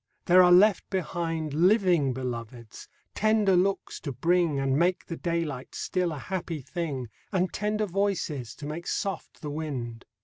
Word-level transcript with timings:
there 0.25 0.41
are 0.41 0.51
left 0.51 0.89
behind 0.89 1.53
Living 1.53 2.11
Beloveds, 2.11 2.87
tender 3.13 3.55
looks 3.55 3.99
to 3.99 4.11
bring, 4.11 4.59
And 4.59 4.75
make 4.75 5.05
the 5.05 5.15
daylight 5.15 5.75
still 5.75 6.11
a 6.11 6.17
happy 6.17 6.61
thing, 6.63 7.07
And 7.31 7.53
tender 7.53 7.85
voices, 7.85 8.55
to 8.55 8.65
make 8.65 8.87
soft 8.87 9.41
the 9.43 9.51
wind. 9.51 10.05